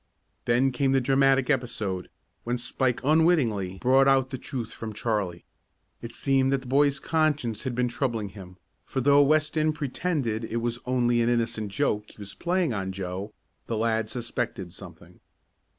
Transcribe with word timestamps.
Then 0.45 0.71
came 0.71 0.93
the 0.93 0.99
dramatic 0.99 1.51
episode, 1.51 2.09
when 2.43 2.57
Spike 2.57 3.03
unwittingly 3.03 3.77
brought 3.77 4.07
out 4.07 4.31
the 4.31 4.39
truth 4.39 4.73
from 4.73 4.93
Charlie. 4.93 5.45
It 6.01 6.11
seems 6.11 6.49
that 6.49 6.61
the 6.61 6.67
boy's 6.67 6.99
conscience 6.99 7.61
had 7.65 7.75
been 7.75 7.87
troubling 7.87 8.29
him, 8.29 8.57
for 8.83 8.99
though 8.99 9.21
Weston 9.21 9.73
pretended 9.73 10.43
it 10.43 10.57
was 10.57 10.79
only 10.87 11.21
an 11.21 11.29
innocent 11.29 11.71
joke 11.71 12.05
he 12.09 12.17
was 12.17 12.33
playing 12.33 12.73
on 12.73 12.91
Joe, 12.91 13.31
the 13.67 13.77
lad 13.77 14.09
suspected 14.09 14.73
something. 14.73 15.19